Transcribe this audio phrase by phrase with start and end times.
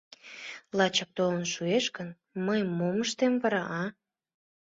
[0.77, 2.09] Лачак толын шуэш гын,
[2.45, 3.83] мый мом ыштем вара, а?